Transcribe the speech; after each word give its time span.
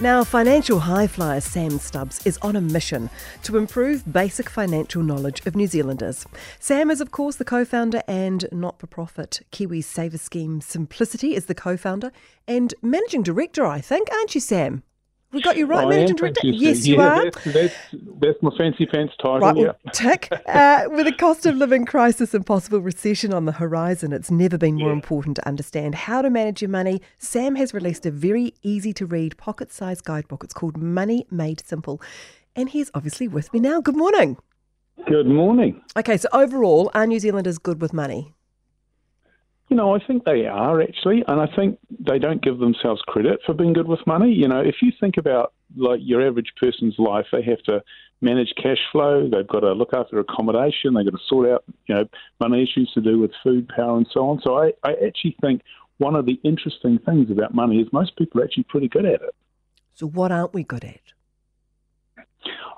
Now, 0.00 0.22
financial 0.22 0.78
high 0.78 1.08
flyer 1.08 1.40
Sam 1.40 1.80
Stubbs 1.80 2.24
is 2.24 2.38
on 2.38 2.54
a 2.54 2.60
mission 2.60 3.10
to 3.42 3.56
improve 3.56 4.12
basic 4.12 4.48
financial 4.48 5.02
knowledge 5.02 5.44
of 5.44 5.56
New 5.56 5.66
Zealanders. 5.66 6.24
Sam 6.60 6.88
is, 6.92 7.00
of 7.00 7.10
course, 7.10 7.34
the 7.34 7.44
co 7.44 7.64
founder 7.64 8.04
and 8.06 8.46
not 8.52 8.78
for 8.78 8.86
profit 8.86 9.40
KiwiSaver 9.50 10.20
Scheme 10.20 10.60
Simplicity 10.60 11.34
is 11.34 11.46
the 11.46 11.54
co 11.54 11.76
founder 11.76 12.12
and 12.46 12.74
managing 12.80 13.24
director, 13.24 13.66
I 13.66 13.80
think, 13.80 14.08
aren't 14.12 14.36
you, 14.36 14.40
Sam? 14.40 14.84
We 15.30 15.42
got 15.42 15.58
you 15.58 15.66
right, 15.66 15.84
I 15.86 15.90
managing 15.90 16.10
am, 16.10 16.16
director. 16.16 16.40
thank 16.42 16.54
you, 16.54 16.60
yes, 16.68 16.86
you 16.86 16.96
yeah, 16.96 17.02
are. 17.02 17.24
That's, 17.24 17.44
that's, 17.44 17.74
that's 18.20 18.38
my 18.42 18.50
fancy 18.56 18.86
pants 18.86 19.14
title. 19.20 19.40
Right, 19.40 19.56
yeah. 19.56 19.72
tick. 19.92 20.32
Uh, 20.46 20.84
with 20.90 21.06
a 21.06 21.12
cost 21.12 21.44
of 21.44 21.54
living 21.56 21.84
crisis 21.84 22.32
and 22.32 22.44
possible 22.46 22.80
recession 22.80 23.34
on 23.34 23.44
the 23.44 23.52
horizon, 23.52 24.12
it's 24.12 24.30
never 24.30 24.56
been 24.56 24.76
more 24.76 24.88
Yeah. 24.88 24.94
important 24.94 25.36
to 25.36 25.46
understand 25.46 25.94
how 25.94 26.22
to 26.22 26.30
manage 26.30 26.62
your 26.62 26.70
money. 26.70 27.02
Sam 27.18 27.54
has 27.56 27.74
released 27.74 28.06
a 28.06 28.10
very 28.10 28.54
easy 28.62 28.92
to 28.94 29.04
read 29.06 29.36
pocket 29.36 29.70
sized 29.70 30.04
guidebook. 30.04 30.42
It's 30.44 30.54
called 30.54 30.78
Money 30.78 31.26
Made 31.30 31.60
Simple. 31.66 32.00
And 32.56 32.70
he's 32.70 32.90
obviously 32.94 33.28
with 33.28 33.52
me 33.52 33.60
now. 33.60 33.80
Good 33.82 33.96
morning. 33.96 34.38
Good 35.06 35.26
morning. 35.26 35.82
Okay, 35.96 36.16
so 36.16 36.28
overall, 36.32 36.90
are 36.94 37.06
New 37.06 37.20
Zealanders 37.20 37.58
good 37.58 37.80
with 37.82 37.92
money? 37.92 38.34
You 39.68 39.76
know, 39.76 39.94
I 39.94 40.04
think 40.04 40.24
they 40.24 40.46
are 40.46 40.80
actually, 40.80 41.22
and 41.28 41.40
I 41.40 41.46
think 41.54 41.78
they 42.00 42.18
don't 42.18 42.42
give 42.42 42.58
themselves 42.58 43.02
credit 43.06 43.40
for 43.44 43.52
being 43.52 43.74
good 43.74 43.86
with 43.86 44.00
money. 44.06 44.32
You 44.32 44.48
know, 44.48 44.60
if 44.60 44.76
you 44.80 44.92
think 44.98 45.18
about 45.18 45.52
like 45.76 46.00
your 46.02 46.26
average 46.26 46.52
person's 46.58 46.94
life, 46.98 47.26
they 47.32 47.42
have 47.42 47.62
to 47.64 47.82
manage 48.20 48.52
cash 48.56 48.78
flow, 48.90 49.28
they've 49.28 49.46
got 49.46 49.60
to 49.60 49.72
look 49.72 49.92
after 49.92 50.18
accommodation, 50.18 50.94
they've 50.94 51.04
got 51.04 51.18
to 51.18 51.24
sort 51.28 51.48
out, 51.48 51.64
you 51.86 51.94
know, 51.94 52.08
money 52.40 52.62
issues 52.62 52.90
to 52.94 53.00
do 53.00 53.18
with 53.18 53.30
food, 53.44 53.68
power, 53.68 53.96
and 53.96 54.08
so 54.12 54.28
on. 54.28 54.40
So 54.42 54.58
I, 54.58 54.72
I 54.82 54.94
actually 55.06 55.36
think 55.40 55.62
one 55.98 56.16
of 56.16 56.26
the 56.26 56.40
interesting 56.42 56.98
things 56.98 57.30
about 57.30 57.54
money 57.54 57.80
is 57.80 57.88
most 57.92 58.16
people 58.16 58.40
are 58.40 58.44
actually 58.44 58.64
pretty 58.64 58.88
good 58.88 59.04
at 59.04 59.22
it. 59.22 59.34
So, 59.94 60.06
what 60.06 60.32
aren't 60.32 60.54
we 60.54 60.62
good 60.62 60.84
at? 60.84 61.00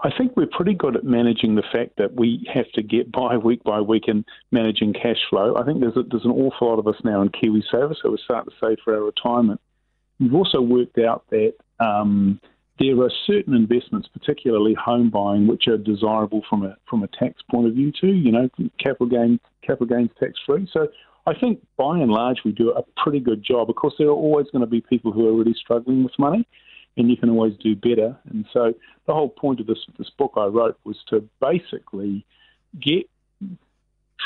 I 0.02 0.10
think 0.16 0.36
we're 0.36 0.46
pretty 0.46 0.74
good 0.74 0.96
at 0.96 1.04
managing 1.04 1.56
the 1.56 1.62
fact 1.72 1.96
that 1.98 2.14
we 2.14 2.48
have 2.52 2.70
to 2.72 2.82
get 2.82 3.12
by 3.12 3.36
week 3.36 3.62
by 3.64 3.80
week 3.80 4.04
and 4.06 4.24
managing 4.50 4.94
cash 4.94 5.18
flow. 5.28 5.56
I 5.56 5.64
think 5.64 5.80
there's 5.80 5.96
a, 5.96 6.02
there's 6.02 6.24
an 6.24 6.30
awful 6.30 6.68
lot 6.68 6.78
of 6.78 6.86
us 6.86 6.96
now 7.04 7.20
in 7.20 7.28
KiwiSaver, 7.28 7.94
so 8.00 8.10
we're 8.10 8.16
starting 8.24 8.50
to 8.50 8.56
save 8.60 8.78
for 8.82 8.94
our 8.94 9.02
retirement. 9.02 9.60
We've 10.18 10.34
also 10.34 10.60
worked 10.60 10.98
out 10.98 11.24
that 11.30 11.54
um, 11.80 12.40
there 12.78 12.98
are 13.02 13.10
certain 13.26 13.54
investments, 13.54 14.08
particularly 14.08 14.74
home 14.74 15.10
buying, 15.10 15.46
which 15.46 15.68
are 15.68 15.76
desirable 15.76 16.42
from 16.48 16.64
a 16.64 16.76
from 16.88 17.02
a 17.02 17.08
tax 17.08 17.42
point 17.50 17.66
of 17.66 17.74
view 17.74 17.92
too. 17.92 18.14
You 18.14 18.32
know, 18.32 18.48
capital 18.78 19.06
gain 19.06 19.38
capital 19.62 19.86
gains 19.86 20.10
tax 20.18 20.32
free. 20.46 20.68
So 20.72 20.88
I 21.26 21.34
think 21.38 21.60
by 21.76 21.98
and 21.98 22.10
large 22.10 22.38
we 22.44 22.52
do 22.52 22.70
a 22.70 22.82
pretty 23.02 23.20
good 23.20 23.42
job. 23.42 23.68
Of 23.68 23.76
course, 23.76 23.94
there 23.98 24.08
are 24.08 24.12
always 24.12 24.46
going 24.50 24.62
to 24.62 24.70
be 24.70 24.80
people 24.80 25.12
who 25.12 25.28
are 25.28 25.36
really 25.36 25.54
struggling 25.54 26.02
with 26.02 26.18
money, 26.18 26.46
and 26.96 27.10
you 27.10 27.16
can 27.16 27.30
always 27.30 27.56
do 27.58 27.74
better. 27.74 28.16
And 28.28 28.46
so 28.52 28.74
the 29.06 29.14
whole 29.14 29.28
point 29.28 29.60
of 29.60 29.66
this 29.66 29.78
this 29.98 30.10
book 30.10 30.32
I 30.36 30.46
wrote 30.46 30.78
was 30.84 30.96
to 31.08 31.26
basically 31.40 32.24
get 32.80 33.08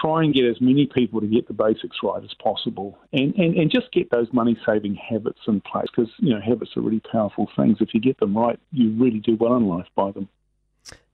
try 0.00 0.24
and 0.24 0.34
get 0.34 0.44
as 0.44 0.60
many 0.60 0.86
people 0.86 1.20
to 1.20 1.26
get 1.26 1.46
the 1.46 1.54
basics 1.54 1.98
right 2.02 2.22
as 2.22 2.34
possible 2.42 2.98
and, 3.12 3.32
and, 3.36 3.54
and 3.54 3.70
just 3.70 3.92
get 3.92 4.10
those 4.10 4.26
money 4.32 4.58
saving 4.66 4.96
habits 4.96 5.38
in 5.46 5.60
place 5.60 5.86
because 5.94 6.10
you 6.18 6.34
know 6.34 6.40
habits 6.40 6.72
are 6.76 6.80
really 6.80 7.00
powerful 7.12 7.48
things 7.54 7.76
if 7.80 7.94
you 7.94 8.00
get 8.00 8.18
them 8.18 8.36
right 8.36 8.58
you 8.72 8.90
really 9.00 9.20
do 9.20 9.36
well 9.36 9.54
in 9.54 9.68
life 9.68 9.86
by 9.94 10.10
them 10.10 10.28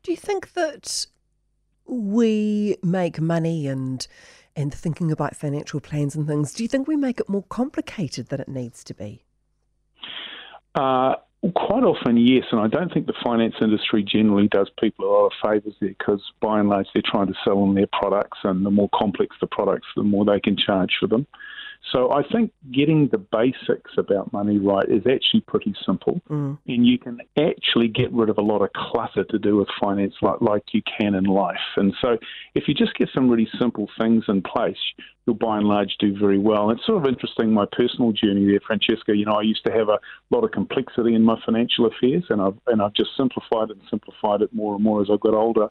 Do 0.03 0.13
you 0.13 0.17
think 0.17 0.55
that 0.55 1.07
we 1.85 2.77
make 2.83 3.21
money 3.21 3.67
and 3.67 4.07
and 4.57 4.75
thinking 4.75 5.13
about 5.13 5.37
financial 5.37 5.81
plans 5.81 6.15
and 6.15 6.27
things, 6.27 6.53
do 6.53 6.63
you 6.63 6.69
think 6.69 6.89
we 6.89 6.97
make 6.97 7.21
it 7.21 7.29
more 7.29 7.45
complicated 7.45 8.29
than 8.29 8.41
it 8.41 8.49
needs 8.49 8.83
to 8.85 8.95
be? 8.95 9.25
Uh, 10.75 11.15
quite 11.55 11.85
often, 11.85 12.17
yes, 12.19 12.45
and 12.53 12.61
I 12.61 12.69
don't 12.69 12.93
think 12.93 13.07
the 13.07 13.15
finance 13.25 13.55
industry 13.61 14.03
generally 14.03 14.49
does 14.49 14.71
people 14.79 15.07
a 15.07 15.11
lot 15.11 15.27
of 15.27 15.33
favours 15.43 15.75
there 15.81 15.91
because 15.91 16.23
by 16.41 16.61
and 16.61 16.69
large 16.69 16.87
they're 16.93 17.03
trying 17.05 17.29
to 17.29 17.35
sell 17.45 17.61
them 17.61 17.75
their 17.75 17.89
products, 17.93 18.39
and 18.45 18.65
the 18.65 18.71
more 18.71 18.91
complex 18.95 19.37
the 19.41 19.47
products, 19.47 19.87
the 19.97 20.03
more 20.03 20.25
they 20.25 20.41
can 20.41 20.57
charge 20.57 20.97
for 21.01 21.07
them. 21.07 21.27
So 21.93 22.13
I 22.13 22.23
think 22.23 22.53
getting 22.71 23.09
the 23.09 23.19
basics 23.19 23.93
about 23.97 24.33
money 24.33 24.59
right 24.59 24.89
is 24.89 25.07
actually 25.07 25.41
pretty 25.41 25.75
simple, 25.85 26.21
Mm. 26.29 26.59
and 26.69 26.87
you 26.87 26.99
can 26.99 27.21
actually 27.39 27.89
get 27.89 28.13
rid 28.13 28.29
of 28.29 28.39
a 28.39 28.43
lot 28.43 28.63
of 28.63 28.73
clutter 28.75 29.25
to 29.25 29.39
do 29.39 29.57
with 29.57 29.69
finance 29.81 30.15
like, 30.21 30.41
like 30.41 30.75
you 30.75 30.83
can 30.83 31.15
in 31.15 31.25
life. 31.25 31.57
And 31.77 31.95
so 32.01 32.19
if 32.55 32.69
you 32.69 32.75
just 32.75 32.95
get 32.95 33.09
some 33.15 33.29
really 33.29 33.49
simple 33.59 33.89
things 33.99 34.25
in 34.29 34.43
place, 34.43 34.79
you'll 35.27 35.37
by 35.37 35.57
and 35.59 35.67
large 35.67 35.97
do 35.99 36.17
very 36.17 36.39
well. 36.39 36.71
And 36.71 36.79
it's 36.79 36.87
sort 36.87 37.03
of 37.03 37.09
interesting, 37.09 37.53
my 37.53 37.67
personal 37.73 38.13
journey 38.13 38.47
there, 38.47 38.61
Francesca. 38.61 39.17
You 39.17 39.25
know, 39.25 39.33
I 39.33 39.43
used 39.43 39.65
to 39.65 39.73
have 39.73 39.89
a 39.89 39.99
lot 40.31 40.45
of 40.45 40.51
complexity 40.53 41.15
in 41.15 41.23
my 41.25 41.41
financial 41.45 41.87
affairs, 41.87 42.25
and 42.29 42.41
I've, 42.43 42.59
and 42.67 42.83
I've 42.83 42.95
just 42.95 43.17
simplified 43.17 43.71
it 43.71 43.79
and 43.79 43.89
simplified 43.89 44.43
it 44.43 44.53
more 44.53 44.75
and 44.75 44.85
more 44.85 45.01
as 45.03 45.09
I 45.11 45.17
got 45.17 45.35
older 45.35 45.71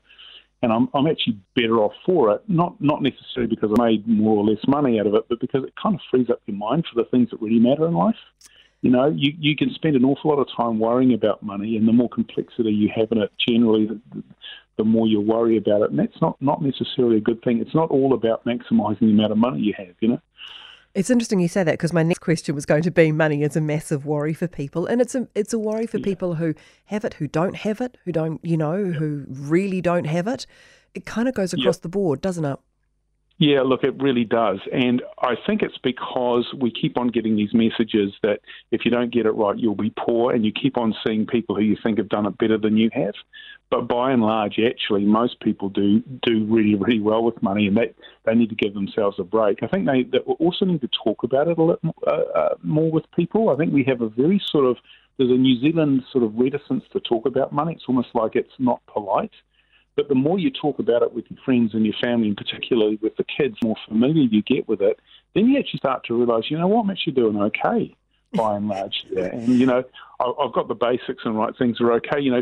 and 0.61 0.71
I'm, 0.71 0.89
I'm 0.93 1.07
actually 1.07 1.39
better 1.55 1.77
off 1.79 1.93
for 2.05 2.31
it. 2.33 2.41
Not 2.47 2.79
not 2.81 3.01
necessarily 3.01 3.53
because 3.53 3.71
I 3.79 3.83
made 3.83 4.07
more 4.07 4.37
or 4.37 4.45
less 4.45 4.59
money 4.67 4.99
out 4.99 5.07
of 5.07 5.15
it, 5.15 5.25
but 5.29 5.39
because 5.39 5.63
it 5.63 5.73
kind 5.81 5.95
of 5.95 6.01
frees 6.11 6.29
up 6.29 6.41
your 6.45 6.57
mind 6.57 6.85
for 6.91 7.01
the 7.01 7.09
things 7.09 7.29
that 7.31 7.41
really 7.41 7.59
matter 7.59 7.87
in 7.87 7.93
life. 7.93 8.15
You 8.81 8.91
know, 8.91 9.13
you, 9.13 9.33
you 9.37 9.57
can 9.57 9.73
spend 9.73 9.97
an 9.97 10.05
awful 10.05 10.31
lot 10.31 10.39
of 10.39 10.47
time 10.55 10.79
worrying 10.79 11.13
about 11.13 11.43
money, 11.43 11.75
and 11.75 11.85
the 11.85 11.91
more 11.91 12.07
complexity 12.09 12.71
you 12.71 12.89
have 12.95 13.11
in 13.11 13.17
it, 13.17 13.31
generally, 13.45 13.87
the, 13.87 14.23
the 14.77 14.85
more 14.85 15.05
you 15.05 15.19
worry 15.19 15.57
about 15.57 15.81
it. 15.81 15.89
And 15.89 15.99
that's 15.99 16.21
not, 16.21 16.41
not 16.41 16.61
necessarily 16.61 17.17
a 17.17 17.21
good 17.21 17.41
thing. 17.43 17.59
It's 17.59 17.75
not 17.75 17.91
all 17.91 18.13
about 18.13 18.45
maximising 18.45 19.01
the 19.01 19.11
amount 19.11 19.33
of 19.33 19.37
money 19.37 19.59
you 19.59 19.73
have, 19.77 19.95
you 19.99 20.07
know? 20.07 20.21
It's 20.95 21.09
interesting 21.09 21.39
you 21.39 21.47
say 21.47 21.63
that 21.63 21.73
because 21.73 21.93
my 21.93 22.01
next 22.01 22.19
question 22.19 22.55
was 22.55 22.65
going 22.65 22.81
to 22.81 22.91
be 22.91 23.11
money 23.11 23.43
is 23.43 23.55
a 23.55 23.61
massive 23.61 24.05
worry 24.05 24.33
for 24.33 24.47
people, 24.47 24.87
and 24.87 25.01
it's 25.01 25.13
a 25.13 25.27
it's 25.35 25.53
a 25.53 25.59
worry 25.59 25.85
for 25.85 25.99
people 25.99 26.35
who 26.35 26.55
have 26.85 27.05
it, 27.05 27.13
who 27.15 27.27
don't 27.27 27.55
have 27.57 27.79
it, 27.79 27.97
who 28.05 28.11
don't 28.11 28.43
you 28.43 28.57
know, 28.57 28.85
who 28.85 29.25
really 29.29 29.81
don't 29.81 30.05
have 30.05 30.27
it. 30.27 30.47
It 30.95 31.05
kind 31.05 31.27
of 31.27 31.35
goes 31.35 31.53
across 31.53 31.77
the 31.77 31.89
board, 31.89 32.21
doesn't 32.21 32.43
it? 32.43 32.57
Yeah, 33.37 33.61
look, 33.61 33.85
it 33.85 34.01
really 34.01 34.25
does. 34.25 34.59
And 34.73 35.01
I 35.21 35.35
think 35.47 35.61
it's 35.61 35.77
because 35.77 36.45
we 36.59 36.71
keep 36.71 36.99
on 36.99 37.07
getting 37.07 37.37
these 37.37 37.53
messages 37.53 38.11
that 38.21 38.41
if 38.71 38.83
you 38.83 38.91
don't 38.91 39.13
get 39.13 39.25
it 39.25 39.31
right, 39.31 39.57
you'll 39.57 39.75
be 39.75 39.93
poor, 39.97 40.33
and 40.33 40.43
you 40.43 40.51
keep 40.51 40.77
on 40.77 40.93
seeing 41.05 41.25
people 41.25 41.55
who 41.55 41.61
you 41.61 41.77
think 41.81 41.99
have 41.99 42.09
done 42.09 42.25
it 42.25 42.37
better 42.37 42.57
than 42.57 42.75
you 42.75 42.89
have. 42.93 43.13
But 43.69 43.87
by 43.87 44.11
and 44.11 44.23
large, 44.23 44.57
actually, 44.59 45.05
most 45.05 45.39
people 45.41 45.69
do 45.69 45.99
do 46.23 46.43
really, 46.45 46.75
really 46.79 46.99
well 46.99 47.23
with 47.23 47.41
money, 47.41 47.67
and 47.67 47.77
they, 47.77 47.93
they 48.25 48.33
need 48.33 48.49
to 48.49 48.55
give 48.55 48.73
themselves 48.73 49.17
a 49.19 49.23
break. 49.23 49.61
I 49.61 49.67
think 49.67 49.85
they, 49.85 50.03
they 50.03 50.17
also 50.19 50.65
need 50.65 50.81
to 50.81 50.89
talk 51.03 51.23
about 51.23 51.47
it 51.47 51.57
a 51.57 51.63
little 51.63 51.93
uh, 52.07 52.11
uh, 52.11 52.55
more 52.63 52.91
with 52.91 53.05
people. 53.15 53.49
I 53.49 53.55
think 53.55 53.73
we 53.73 53.83
have 53.85 54.01
a 54.01 54.09
very 54.09 54.41
sort 54.43 54.65
of 54.65 54.77
there's 55.17 55.29
a 55.31 55.35
New 55.35 55.59
Zealand 55.59 56.03
sort 56.11 56.23
of 56.23 56.33
reticence 56.35 56.85
to 56.93 56.99
talk 57.01 57.25
about 57.25 57.51
money. 57.51 57.73
It's 57.73 57.83
almost 57.87 58.09
like 58.13 58.35
it's 58.35 58.53
not 58.57 58.81
polite. 58.87 59.33
But 59.95 60.07
the 60.07 60.15
more 60.15 60.39
you 60.39 60.49
talk 60.49 60.79
about 60.79 61.01
it 61.01 61.13
with 61.13 61.25
your 61.29 61.39
friends 61.43 61.73
and 61.73 61.85
your 61.85 61.95
family, 62.01 62.29
and 62.29 62.37
particularly 62.37 62.97
with 63.01 63.17
the 63.17 63.25
kids, 63.25 63.57
the 63.61 63.67
more 63.67 63.75
familiar 63.85 64.23
you 64.23 64.41
get 64.41 64.65
with 64.65 64.81
it, 64.81 64.97
then 65.35 65.47
you 65.47 65.59
actually 65.59 65.79
start 65.79 66.05
to 66.05 66.17
realise, 66.17 66.49
you 66.49 66.57
know 66.57 66.67
what, 66.69 66.83
I'm 66.83 66.89
actually 66.89 67.13
doing 67.13 67.37
okay 67.37 67.93
by 68.33 68.55
and 68.55 68.69
large. 68.69 69.05
Yeah. 69.11 69.25
And, 69.25 69.47
you 69.59 69.65
know, 69.65 69.83
I- 70.21 70.33
I've 70.41 70.53
got 70.53 70.69
the 70.69 70.75
basics 70.75 71.25
and 71.25 71.37
right 71.37 71.53
things 71.57 71.81
are 71.81 71.91
okay. 71.93 72.21
You 72.21 72.31
know, 72.31 72.41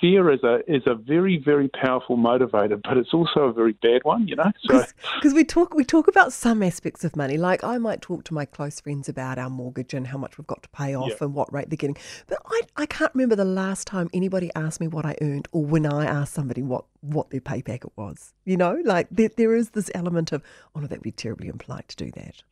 fear 0.00 0.30
is 0.30 0.42
a 0.42 0.60
is 0.66 0.82
a 0.86 0.94
very 0.94 1.38
very 1.38 1.68
powerful 1.68 2.16
motivator, 2.16 2.80
but 2.82 2.96
it's 2.96 3.14
also 3.14 3.40
a 3.40 3.52
very 3.52 3.72
bad 3.72 4.02
one. 4.04 4.28
You 4.28 4.36
know, 4.36 4.52
so 4.68 4.84
Because 5.14 5.34
we 5.34 5.44
talk 5.44 5.74
we 5.74 5.84
talk 5.84 6.08
about 6.08 6.32
some 6.32 6.62
aspects 6.62 7.04
of 7.04 7.16
money. 7.16 7.36
Like 7.36 7.64
I 7.64 7.78
might 7.78 8.02
talk 8.02 8.24
to 8.24 8.34
my 8.34 8.44
close 8.44 8.80
friends 8.80 9.08
about 9.08 9.38
our 9.38 9.50
mortgage 9.50 9.94
and 9.94 10.06
how 10.06 10.18
much 10.18 10.38
we've 10.38 10.46
got 10.46 10.62
to 10.62 10.68
pay 10.70 10.94
off 10.94 11.08
Yeah. 11.10 11.16
and 11.22 11.34
what 11.34 11.52
rate 11.52 11.70
they're 11.70 11.76
getting. 11.76 11.96
But 12.26 12.38
I, 12.46 12.60
I 12.76 12.86
can't 12.86 13.14
remember 13.14 13.36
the 13.36 13.44
last 13.44 13.86
time 13.86 14.10
anybody 14.12 14.50
asked 14.54 14.80
me 14.80 14.88
what 14.88 15.06
I 15.06 15.16
earned 15.20 15.48
or 15.52 15.64
when 15.64 15.86
I 15.86 16.04
asked 16.04 16.34
somebody 16.34 16.62
what, 16.62 16.84
what 17.00 17.30
their 17.30 17.40
pay 17.40 17.62
packet 17.62 17.92
was. 17.96 18.34
You 18.44 18.56
know, 18.56 18.80
like 18.84 19.08
there, 19.10 19.30
there 19.36 19.54
is 19.54 19.70
this 19.70 19.90
element 19.94 20.32
of, 20.32 20.42
oh 20.74 20.80
no, 20.80 20.86
that'd 20.86 21.02
be 21.02 21.12
terribly 21.12 21.48
impolite 21.48 21.88
to 21.88 21.96
do 21.96 22.10
that. 22.12 22.42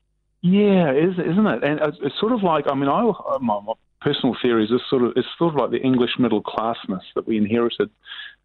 Yeah, 0.40 0.92
is 0.92 1.14
isn't 1.18 1.46
it? 1.46 1.64
And 1.64 1.80
it's, 1.80 2.20
sort 2.20 2.32
of 2.32 2.42
like 2.42 2.66
I 2.70 2.74
mean, 2.74 2.88
I 2.88 3.10
my 3.40 3.60
personal 4.04 4.36
theory 4.40 4.64
is 4.64 4.70
sort 4.90 5.02
of 5.02 5.12
it's 5.16 5.26
sort 5.38 5.54
of 5.54 5.60
like 5.60 5.70
the 5.70 5.80
English 5.80 6.12
middle 6.18 6.42
classness 6.42 7.02
that 7.14 7.26
we 7.26 7.38
inherited, 7.38 7.90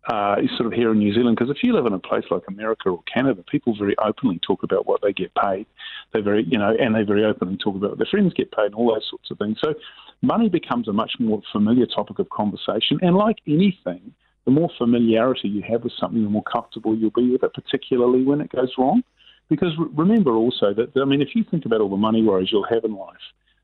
uh, 0.08 0.38
is 0.42 0.50
sort 0.58 0.68
of 0.68 0.74
here 0.74 0.92
in 0.92 1.00
New 1.00 1.14
Zealand. 1.14 1.38
Because 1.38 1.52
if 1.56 1.62
you 1.62 1.74
live 1.74 1.86
in 1.86 1.94
a 1.94 2.00
place 2.00 2.24
like 2.32 2.44
America 2.48 2.90
or 2.90 3.04
Canada, 3.14 3.44
people 3.44 3.76
very 3.78 3.96
openly 4.00 4.40
talk 4.40 4.64
about 4.64 4.88
what 4.88 5.02
they 5.02 5.12
get 5.12 5.32
paid. 5.36 5.66
They 6.14 6.22
very 6.22 6.46
you 6.46 6.58
know, 6.58 6.74
and 6.80 6.96
they 6.96 7.04
very 7.04 7.26
openly 7.26 7.58
talk 7.58 7.76
about 7.76 7.92
what 7.92 8.00
their 8.00 8.08
friends 8.10 8.34
get 8.34 8.52
paid 8.52 8.68
and 8.68 8.76
all 8.76 8.94
those 8.94 9.08
sorts 9.10 9.30
of 9.30 9.38
things. 9.38 9.58
So 9.62 9.76
money 10.22 10.50
becomes 10.50 10.88
a 10.88 10.94
much 10.94 11.14
more 11.20 11.42
familiar 11.52 11.86
topic 11.86 12.20
of 12.20 12.30
conversation. 12.30 12.98
And 13.02 13.16
like 13.16 13.38
anything, 13.46 14.14
the 14.46 14.52
more 14.52 14.70
familiarity 14.78 15.50
you 15.50 15.64
have 15.70 15.84
with 15.84 15.94
something, 16.00 16.24
the 16.24 16.30
more 16.30 16.44
comfortable 16.44 16.96
you'll 16.96 17.12
be 17.12 17.32
with 17.32 17.44
it, 17.44 17.54
particularly 17.54 18.24
when 18.24 18.42
it 18.42 18.50
goes 18.52 18.72
wrong. 18.78 19.04
Because 19.50 19.72
remember 19.96 20.32
also 20.36 20.74
that, 20.76 20.92
I 20.96 21.06
mean, 21.06 21.22
if 21.22 21.36
you 21.36 21.44
think 21.44 21.66
about 21.66 21.82
all 21.82 21.90
the 21.90 21.98
money 21.98 22.24
worries 22.24 22.50
you'll 22.52 22.68
have 22.70 22.84
in 22.84 22.96
life, 22.96 23.18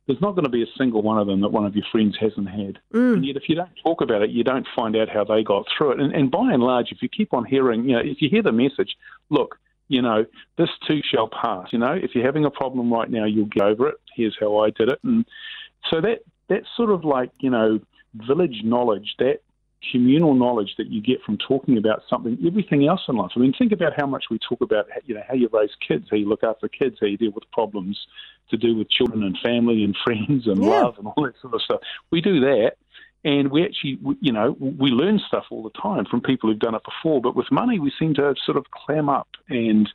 there's 0.07 0.21
not 0.21 0.31
going 0.31 0.43
to 0.43 0.49
be 0.49 0.61
a 0.61 0.77
single 0.77 1.01
one 1.01 1.17
of 1.17 1.27
them 1.27 1.41
that 1.41 1.49
one 1.49 1.65
of 1.65 1.75
your 1.75 1.85
friends 1.91 2.15
hasn't 2.19 2.49
had. 2.49 2.79
Mm. 2.93 3.15
And 3.15 3.25
yet, 3.25 3.37
if 3.37 3.49
you 3.49 3.55
don't 3.55 3.71
talk 3.81 4.01
about 4.01 4.21
it, 4.21 4.29
you 4.29 4.43
don't 4.43 4.67
find 4.75 4.95
out 4.95 5.09
how 5.09 5.23
they 5.23 5.43
got 5.43 5.65
through 5.75 5.93
it. 5.93 5.99
And, 5.99 6.13
and 6.13 6.29
by 6.29 6.53
and 6.53 6.61
large, 6.61 6.91
if 6.91 7.01
you 7.01 7.09
keep 7.09 7.33
on 7.33 7.45
hearing, 7.45 7.89
you 7.89 7.95
know, 7.95 8.01
if 8.03 8.21
you 8.21 8.29
hear 8.29 8.43
the 8.43 8.51
message, 8.51 8.95
look, 9.29 9.57
you 9.87 10.01
know, 10.01 10.25
this 10.57 10.69
too 10.87 11.01
shall 11.03 11.27
pass. 11.27 11.69
You 11.71 11.79
know, 11.79 11.93
if 11.93 12.13
you're 12.13 12.25
having 12.25 12.45
a 12.45 12.51
problem 12.51 12.91
right 12.93 13.09
now, 13.09 13.25
you'll 13.25 13.45
get 13.45 13.63
over 13.63 13.89
it. 13.89 13.95
Here's 14.15 14.37
how 14.39 14.59
I 14.59 14.69
did 14.69 14.89
it. 14.89 14.99
And 15.03 15.25
so 15.89 16.01
that 16.01 16.19
that's 16.47 16.67
sort 16.75 16.91
of 16.91 17.03
like, 17.03 17.31
you 17.39 17.49
know, 17.49 17.79
village 18.13 18.61
knowledge, 18.63 19.15
that 19.19 19.41
communal 19.91 20.33
knowledge 20.33 20.75
that 20.77 20.87
you 20.87 21.01
get 21.01 21.21
from 21.23 21.37
talking 21.37 21.77
about 21.77 22.03
something, 22.09 22.37
everything 22.45 22.87
else 22.87 23.01
in 23.07 23.15
life. 23.15 23.31
I 23.35 23.39
mean, 23.39 23.53
think 23.57 23.71
about 23.71 23.93
how 23.97 24.05
much 24.05 24.25
we 24.29 24.39
talk 24.39 24.61
about, 24.61 24.85
you 25.05 25.15
know, 25.15 25.23
how 25.27 25.33
you 25.33 25.49
raise 25.51 25.69
kids, 25.87 26.05
how 26.09 26.17
you 26.17 26.27
look 26.27 26.43
after 26.43 26.67
kids, 26.67 26.97
how 26.99 27.07
you 27.07 27.17
deal 27.17 27.31
with 27.31 27.49
problems 27.51 27.97
to 28.49 28.57
do 28.57 28.75
with 28.75 28.89
children 28.89 29.23
and 29.23 29.37
family 29.43 29.83
and 29.83 29.95
friends 30.03 30.47
and 30.47 30.61
Yeah. 30.61 30.69
love 30.69 30.95
and 30.97 31.07
all 31.07 31.23
that 31.23 31.33
sort 31.41 31.53
of 31.53 31.61
stuff. 31.61 31.81
We 32.11 32.21
do 32.21 32.39
that. 32.41 32.73
And 33.23 33.49
we 33.49 33.65
actually, 33.65 33.97
you 34.21 34.31
know, 34.31 34.55
we 34.59 34.91
learn 34.91 35.19
stuff 35.27 35.45
all 35.49 35.63
the 35.63 35.71
time 35.81 36.05
from 36.05 36.21
people 36.21 36.47
who've 36.47 36.59
done 36.59 36.75
it 36.75 36.83
before. 36.83 37.21
But 37.21 37.35
with 37.35 37.51
money, 37.51 37.79
we 37.79 37.91
seem 37.97 38.13
to 38.15 38.35
sort 38.45 38.55
of 38.55 38.65
clam 38.69 39.09
up, 39.09 39.27
and 39.49 39.89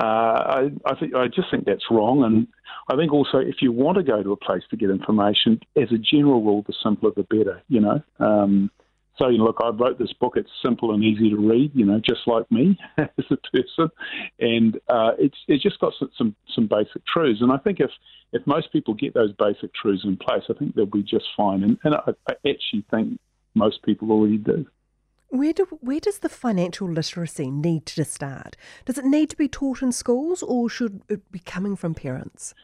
uh, 0.00 0.04
I, 0.06 0.70
I 0.86 0.94
think 0.94 1.16
I 1.16 1.26
just 1.26 1.50
think 1.50 1.64
that's 1.64 1.90
wrong. 1.90 2.22
And 2.22 2.46
I 2.88 2.94
think 2.94 3.12
also, 3.12 3.38
if 3.38 3.56
you 3.60 3.72
want 3.72 3.96
to 3.96 4.04
go 4.04 4.22
to 4.22 4.30
a 4.30 4.36
place 4.36 4.62
to 4.70 4.76
get 4.76 4.88
information, 4.88 5.58
as 5.76 5.90
a 5.90 5.98
general 5.98 6.44
rule, 6.44 6.62
the 6.64 6.74
simpler 6.80 7.10
the 7.16 7.24
better. 7.24 7.60
You 7.68 7.80
know. 7.80 8.02
Um, 8.20 8.70
so 9.18 9.28
you 9.28 9.38
know, 9.38 9.44
look, 9.44 9.58
I 9.62 9.68
wrote 9.68 9.98
this 9.98 10.12
book. 10.14 10.34
It's 10.36 10.50
simple 10.64 10.94
and 10.94 11.04
easy 11.04 11.30
to 11.30 11.36
read. 11.36 11.72
You 11.74 11.84
know, 11.84 12.00
just 12.00 12.20
like 12.26 12.50
me 12.50 12.78
as 12.98 13.08
a 13.30 13.36
person, 13.36 13.90
and 14.38 14.76
uh, 14.88 15.12
it's 15.18 15.36
it's 15.48 15.62
just 15.62 15.78
got 15.80 15.92
some, 15.98 16.10
some 16.16 16.34
some 16.54 16.66
basic 16.66 17.04
truths. 17.06 17.40
And 17.42 17.52
I 17.52 17.58
think 17.58 17.80
if 17.80 17.90
if 18.32 18.46
most 18.46 18.72
people 18.72 18.94
get 18.94 19.14
those 19.14 19.32
basic 19.32 19.74
truths 19.74 20.04
in 20.04 20.16
place, 20.16 20.44
I 20.48 20.54
think 20.54 20.74
they'll 20.74 20.86
be 20.86 21.02
just 21.02 21.26
fine. 21.36 21.62
And, 21.62 21.78
and 21.84 21.94
I, 21.94 22.12
I 22.28 22.32
actually 22.48 22.84
think 22.90 23.18
most 23.54 23.82
people 23.82 24.10
already 24.12 24.38
do. 24.38 24.66
Where 25.28 25.52
do 25.52 25.66
where 25.80 26.00
does 26.00 26.18
the 26.20 26.28
financial 26.28 26.88
literacy 26.88 27.50
need 27.50 27.86
to 27.86 28.04
start? 28.04 28.56
Does 28.84 28.98
it 28.98 29.04
need 29.04 29.30
to 29.30 29.36
be 29.36 29.48
taught 29.48 29.82
in 29.82 29.92
schools, 29.92 30.42
or 30.42 30.68
should 30.68 31.02
it 31.08 31.30
be 31.30 31.38
coming 31.40 31.76
from 31.76 31.94
parents? 31.94 32.54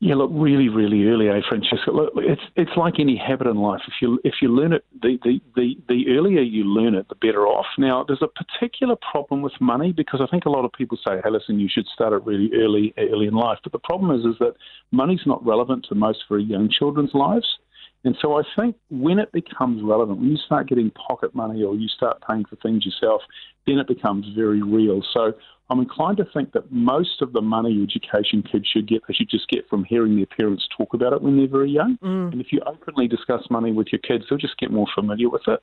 Yeah, 0.00 0.14
look, 0.14 0.30
really, 0.32 0.68
really 0.68 1.06
early, 1.06 1.28
eh, 1.28 1.40
Francesca? 1.48 1.90
Look, 1.90 2.12
it's 2.16 2.42
it's 2.54 2.70
like 2.76 3.00
any 3.00 3.16
habit 3.16 3.48
in 3.48 3.56
life. 3.56 3.80
If 3.88 3.94
you 4.00 4.20
if 4.22 4.34
you 4.40 4.48
learn 4.48 4.72
it, 4.72 4.84
the, 5.02 5.18
the, 5.24 5.40
the, 5.56 5.76
the 5.88 6.16
earlier 6.16 6.40
you 6.40 6.62
learn 6.62 6.94
it, 6.94 7.08
the 7.08 7.16
better 7.16 7.48
off. 7.48 7.66
Now, 7.78 8.04
there's 8.06 8.22
a 8.22 8.28
particular 8.28 8.94
problem 9.10 9.42
with 9.42 9.54
money 9.60 9.92
because 9.92 10.20
I 10.22 10.26
think 10.30 10.44
a 10.44 10.50
lot 10.50 10.64
of 10.64 10.70
people 10.70 10.98
say, 11.04 11.14
"Hey, 11.24 11.30
listen, 11.30 11.58
you 11.58 11.68
should 11.68 11.86
start 11.92 12.12
it 12.12 12.24
really 12.24 12.48
early, 12.54 12.94
early 12.96 13.26
in 13.26 13.34
life." 13.34 13.58
But 13.64 13.72
the 13.72 13.80
problem 13.80 14.16
is, 14.16 14.24
is 14.24 14.38
that 14.38 14.54
money's 14.92 15.26
not 15.26 15.44
relevant 15.44 15.86
to 15.88 15.96
most 15.96 16.20
very 16.28 16.44
young 16.44 16.70
children's 16.70 17.12
lives. 17.12 17.58
And 18.04 18.16
so 18.22 18.38
I 18.38 18.42
think 18.56 18.76
when 18.90 19.18
it 19.18 19.32
becomes 19.32 19.82
relevant, 19.82 20.20
when 20.20 20.30
you 20.30 20.36
start 20.36 20.68
getting 20.68 20.90
pocket 20.90 21.34
money 21.34 21.62
or 21.62 21.74
you 21.74 21.88
start 21.88 22.22
paying 22.28 22.44
for 22.44 22.56
things 22.56 22.86
yourself, 22.86 23.22
then 23.66 23.78
it 23.78 23.88
becomes 23.88 24.26
very 24.36 24.62
real. 24.62 25.02
So 25.12 25.32
I'm 25.70 25.80
inclined 25.80 26.16
to 26.18 26.24
think 26.32 26.52
that 26.52 26.70
most 26.72 27.20
of 27.20 27.32
the 27.32 27.42
money 27.42 27.82
education 27.82 28.42
kids 28.42 28.66
should 28.72 28.88
get, 28.88 29.02
they 29.06 29.14
should 29.14 29.28
just 29.28 29.48
get 29.48 29.68
from 29.68 29.84
hearing 29.84 30.16
their 30.16 30.26
parents 30.26 30.66
talk 30.76 30.94
about 30.94 31.12
it 31.12 31.20
when 31.20 31.36
they're 31.36 31.48
very 31.48 31.70
young. 31.70 31.98
Mm. 32.02 32.32
And 32.32 32.40
if 32.40 32.52
you 32.52 32.60
openly 32.66 33.08
discuss 33.08 33.42
money 33.50 33.72
with 33.72 33.88
your 33.92 33.98
kids, 33.98 34.24
they'll 34.28 34.38
just 34.38 34.58
get 34.58 34.70
more 34.70 34.86
familiar 34.94 35.28
with 35.28 35.46
it. 35.46 35.60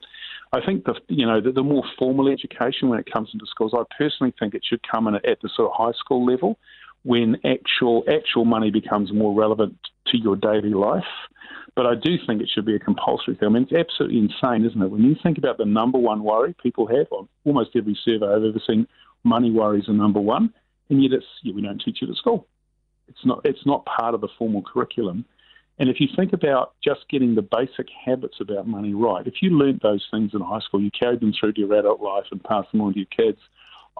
I 0.53 0.63
think 0.63 0.85
the 0.85 0.93
you 1.07 1.25
know 1.25 1.41
the, 1.41 1.51
the 1.51 1.63
more 1.63 1.83
formal 1.97 2.27
education 2.27 2.89
when 2.89 2.99
it 2.99 3.11
comes 3.11 3.29
into 3.33 3.45
schools, 3.47 3.73
I 3.73 3.83
personally 3.97 4.33
think 4.39 4.53
it 4.53 4.63
should 4.63 4.81
come 4.89 5.07
in 5.07 5.15
at 5.15 5.23
the 5.41 5.49
sort 5.55 5.71
of 5.71 5.75
high 5.75 5.97
school 5.97 6.23
level 6.23 6.59
when 7.05 7.37
actual 7.45 8.03
actual 8.11 8.45
money 8.45 8.71
becomes 8.71 9.13
more 9.13 9.33
relevant 9.33 9.77
to 10.07 10.17
your 10.17 10.35
daily 10.35 10.73
life. 10.73 11.03
But 11.75 11.85
I 11.85 11.93
do 11.93 12.17
think 12.25 12.41
it 12.41 12.49
should 12.53 12.65
be 12.65 12.75
a 12.75 12.79
compulsory 12.79 13.35
thing. 13.35 13.47
I 13.47 13.51
mean, 13.51 13.67
it's 13.69 13.73
absolutely 13.73 14.17
insane, 14.17 14.65
isn't 14.65 14.81
it? 14.81 14.89
When 14.89 15.03
you 15.03 15.15
think 15.21 15.37
about 15.37 15.57
the 15.57 15.65
number 15.65 15.99
one 15.99 16.23
worry 16.23 16.55
people 16.61 16.87
have 16.87 17.07
on 17.11 17.27
almost 17.45 17.71
every 17.75 17.97
survey 18.03 18.25
I've 18.25 18.43
ever 18.43 18.61
seen, 18.65 18.87
money 19.23 19.51
worries 19.51 19.87
are 19.87 19.93
number 19.93 20.19
one, 20.19 20.51
and 20.89 21.03
yet 21.03 21.13
it's 21.13 21.25
yeah, 21.43 21.53
we 21.53 21.61
don't 21.61 21.81
teach 21.83 22.01
it 22.01 22.09
at 22.09 22.15
school. 22.15 22.47
It's 23.07 23.23
not 23.23 23.41
it's 23.45 23.65
not 23.67 23.85
part 23.85 24.15
of 24.15 24.21
the 24.21 24.29
formal 24.39 24.63
curriculum. 24.63 25.25
And 25.77 25.89
if 25.89 25.99
you 25.99 26.07
think 26.15 26.33
about 26.33 26.73
just 26.83 27.01
getting 27.09 27.35
the 27.35 27.41
basic 27.43 27.87
habits 28.03 28.37
about 28.39 28.65
money 28.65 28.93
right, 28.95 29.27
if 29.27 29.35
you 29.41 29.51
learnt 29.51 29.83
those 29.83 30.07
things 30.09 30.31
in 30.33 30.39
high 30.41 30.61
school, 30.61 30.81
you 30.81 30.89
carried 30.89 31.19
them 31.19 31.33
through 31.37 31.53
to 31.53 31.59
your 31.59 31.73
adult 31.73 32.01
life 32.01 32.23
and 32.31 32.41
passed 32.43 32.71
them 32.71 32.81
on 32.81 32.93
to 32.93 32.99
your 32.99 33.07
kids, 33.07 33.39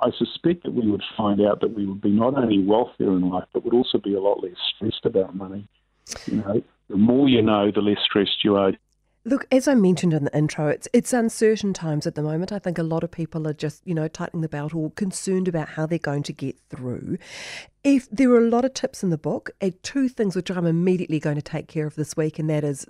I 0.02 0.12
suspect 0.18 0.64
that 0.64 0.74
we 0.74 0.90
would 0.90 1.04
find 1.16 1.42
out 1.42 1.62
that 1.62 1.74
we 1.74 1.86
would 1.86 2.02
be 2.02 2.12
not 2.12 2.36
only 2.36 2.64
wealthier 2.64 3.12
in 3.12 3.30
life, 3.30 3.46
but 3.54 3.64
would 3.64 3.74
also 3.74 3.98
be 3.98 4.14
a 4.14 4.20
lot 4.20 4.44
less 4.44 4.58
stressed 4.76 5.06
about 5.06 5.36
money. 5.36 5.68
You 6.28 6.38
know, 6.38 6.64
the 6.90 6.98
more 6.98 7.30
you 7.30 7.42
know, 7.42 7.72
the 7.72 7.82
less 7.82 8.00
stressed 8.04 8.44
you 8.44 8.56
are. 8.58 8.74
Look, 9.28 9.48
as 9.52 9.68
I 9.68 9.74
mentioned 9.74 10.14
in 10.14 10.26
the 10.26 10.38
intro, 10.38 10.68
it's 10.68 10.88
it's 10.94 11.12
uncertain 11.12 11.74
times 11.74 12.06
at 12.06 12.14
the 12.14 12.22
moment. 12.22 12.52
I 12.52 12.60
think 12.60 12.78
a 12.78 12.84
lot 12.84 13.04
of 13.04 13.10
people 13.10 13.48
are 13.48 13.54
just, 13.54 13.82
you 13.88 13.96
know, 13.96 14.08
tightening 14.08 14.42
the 14.42 14.50
belt 14.50 14.76
or 14.76 14.92
concerned 14.92 15.48
about 15.48 15.70
how 15.70 15.88
they're 15.88 15.98
going 15.98 16.24
to 16.24 16.34
get 16.34 16.58
through. 16.70 17.18
If 17.84 18.08
there 18.12 18.30
are 18.32 18.38
a 18.46 18.50
lot 18.50 18.66
of 18.66 18.74
tips 18.74 19.02
in 19.02 19.10
the 19.10 19.18
book, 19.18 19.50
two 19.82 20.10
things 20.10 20.36
which 20.36 20.52
I'm 20.52 20.68
immediately 20.68 21.20
going 21.20 21.38
to 21.38 21.42
take 21.42 21.68
care 21.68 21.88
of 21.88 21.96
this 21.96 22.16
week, 22.16 22.38
and 22.38 22.50
that 22.52 22.64
is 22.64 22.86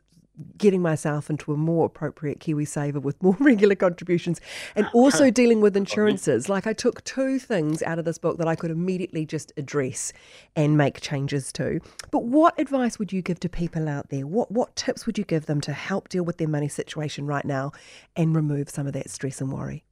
getting 0.58 0.82
myself 0.82 1.30
into 1.30 1.54
a 1.54 1.58
more 1.58 1.86
appropriate 1.86 2.40
KiwiSaver 2.40 3.02
with 3.02 3.22
more 3.22 3.36
regular 3.40 3.76
contributions 3.76 4.42
and 4.76 4.88
also 4.94 5.32
dealing 5.42 5.62
with 5.62 5.78
insurances. 5.78 6.50
Like 6.50 6.68
I 6.68 6.74
took 6.74 7.04
two 7.04 7.40
things 7.40 7.82
out 7.84 8.00
of 8.00 8.06
this 8.06 8.18
book 8.18 8.38
that 8.38 8.48
I 8.48 8.56
could 8.56 8.72
immediately 8.72 9.26
just 9.26 9.52
address 9.58 10.14
and 10.56 10.78
make 10.78 11.02
changes 11.02 11.52
to. 11.54 11.80
But 12.12 12.24
what 12.24 12.60
advice 12.60 13.00
would 13.00 13.14
you 13.14 13.22
give 13.22 13.40
to 13.42 13.50
people 13.50 13.88
out 13.88 14.10
there? 14.10 14.28
What 14.28 14.52
what 14.52 14.76
tips 14.76 15.06
would 15.06 15.18
you 15.18 15.24
give 15.24 15.46
them 15.46 15.62
to 15.62 15.74
help 15.74 16.10
deal 16.10 16.24
with 16.24 16.38
their 16.38 16.48
money 16.48 16.68
situation 16.68 17.26
right 17.26 17.46
now 17.46 17.72
and 18.16 18.36
remove 18.36 18.70
some 18.70 18.88
of 18.88 18.94
that 18.94 19.10
stress 19.10 19.42
and 19.42 19.52
worry? 19.52 19.84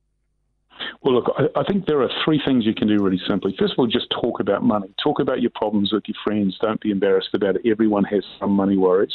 Well, 1.01 1.15
look, 1.15 1.31
I, 1.37 1.59
I 1.59 1.63
think 1.63 1.85
there 1.85 2.01
are 2.01 2.09
three 2.23 2.41
things 2.45 2.65
you 2.65 2.73
can 2.73 2.87
do 2.87 3.03
really 3.03 3.21
simply. 3.27 3.55
First 3.57 3.73
of 3.73 3.79
all, 3.79 3.87
just 3.87 4.09
talk 4.09 4.39
about 4.39 4.63
money. 4.63 4.93
Talk 5.03 5.19
about 5.19 5.41
your 5.41 5.51
problems 5.53 5.91
with 5.91 6.03
your 6.07 6.15
friends. 6.23 6.57
Don't 6.61 6.81
be 6.81 6.91
embarrassed 6.91 7.29
about 7.33 7.55
it. 7.55 7.61
Everyone 7.65 8.03
has 8.05 8.23
some 8.39 8.51
money 8.51 8.77
worries. 8.77 9.13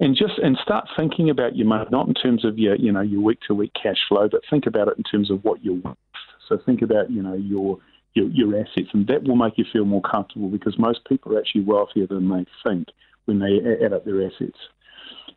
And 0.00 0.16
just 0.16 0.38
and 0.42 0.56
start 0.62 0.88
thinking 0.98 1.28
about 1.28 1.56
your 1.56 1.66
money, 1.66 1.84
not 1.90 2.08
in 2.08 2.14
terms 2.14 2.44
of 2.44 2.58
your 2.58 2.74
you 2.76 2.90
know 2.90 3.02
your 3.02 3.20
week 3.20 3.40
to 3.46 3.54
week 3.54 3.72
cash 3.80 3.98
flow, 4.08 4.28
but 4.30 4.40
think 4.48 4.66
about 4.66 4.88
it 4.88 4.94
in 4.96 5.04
terms 5.04 5.30
of 5.30 5.44
what 5.44 5.62
you're 5.62 5.74
worth. 5.74 5.96
So 6.48 6.58
think 6.64 6.80
about 6.80 7.10
you 7.10 7.22
know 7.22 7.34
your 7.34 7.78
your, 8.14 8.28
your 8.28 8.58
assets, 8.58 8.88
and 8.92 9.06
that 9.08 9.24
will 9.24 9.36
make 9.36 9.58
you 9.58 9.64
feel 9.70 9.84
more 9.84 10.02
comfortable 10.02 10.48
because 10.48 10.78
most 10.78 11.00
people 11.06 11.36
are 11.36 11.38
actually 11.38 11.64
wealthier 11.64 12.06
than 12.06 12.28
they 12.28 12.46
think 12.64 12.88
when 13.26 13.38
they 13.38 13.60
add 13.84 13.92
up 13.92 14.04
their 14.04 14.26
assets. 14.26 14.58